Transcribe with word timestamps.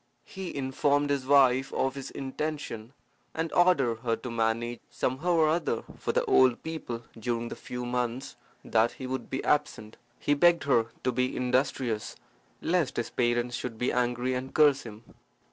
He 0.25 0.55
informed 0.55 1.11
his 1.11 1.27
wife 1.27 1.71
of 1.73 1.93
his 1.93 2.09
intention, 2.09 2.93
and 3.35 3.53
ordered 3.53 3.99
her 3.99 4.15
to 4.15 4.31
manage 4.31 4.79
somehow 4.89 5.33
or 5.33 5.47
other 5.49 5.83
for 5.99 6.11
the 6.11 6.25
old 6.25 6.63
people 6.63 7.03
during 7.19 7.49
the 7.49 7.55
few 7.55 7.85
months 7.85 8.35
that 8.65 8.93
he 8.93 9.05
would 9.05 9.29
be 9.29 9.43
absent. 9.43 9.97
He 10.17 10.33
begged 10.33 10.63
her 10.63 10.87
to 11.03 11.11
be 11.11 11.37
industrious, 11.37 12.15
lest 12.63 12.97
his 12.97 13.11
parents 13.11 13.55
should 13.55 13.77
be 13.77 13.93
angry 13.93 14.33
and 14.33 14.51
curse 14.55 14.81
him. 14.81 15.03